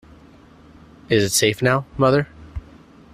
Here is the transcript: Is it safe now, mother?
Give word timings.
Is 1.09 1.23
it 1.23 1.29
safe 1.29 1.61
now, 1.61 1.85
mother? 1.95 2.27